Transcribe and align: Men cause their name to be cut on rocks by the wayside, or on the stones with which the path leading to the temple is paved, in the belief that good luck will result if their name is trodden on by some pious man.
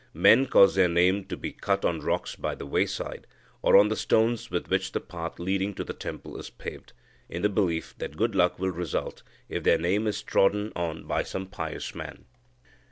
Men 0.15 0.47
cause 0.47 0.73
their 0.73 0.87
name 0.89 1.25
to 1.25 1.37
be 1.37 1.51
cut 1.51 1.85
on 1.85 1.99
rocks 1.99 2.35
by 2.35 2.55
the 2.55 2.65
wayside, 2.65 3.27
or 3.61 3.77
on 3.77 3.89
the 3.89 3.95
stones 3.95 4.49
with 4.49 4.67
which 4.67 4.93
the 4.93 4.99
path 4.99 5.37
leading 5.37 5.75
to 5.75 5.83
the 5.83 5.93
temple 5.93 6.39
is 6.39 6.49
paved, 6.49 6.93
in 7.29 7.43
the 7.43 7.49
belief 7.49 7.93
that 7.99 8.17
good 8.17 8.33
luck 8.33 8.57
will 8.57 8.71
result 8.71 9.21
if 9.47 9.61
their 9.61 9.77
name 9.77 10.07
is 10.07 10.23
trodden 10.23 10.73
on 10.75 11.05
by 11.05 11.21
some 11.21 11.45
pious 11.45 11.93
man. 11.93 12.25